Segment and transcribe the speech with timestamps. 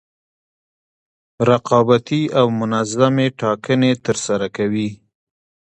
[1.49, 4.89] رقابتي او منظمې ټاکنې ترسره کوي.